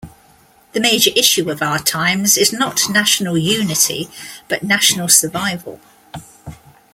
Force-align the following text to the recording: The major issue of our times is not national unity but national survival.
The 0.71 0.79
major 0.79 1.11
issue 1.15 1.51
of 1.51 1.61
our 1.61 1.77
times 1.77 2.35
is 2.35 2.51
not 2.51 2.89
national 2.89 3.37
unity 3.37 4.09
but 4.47 4.63
national 4.63 5.09
survival. 5.09 5.79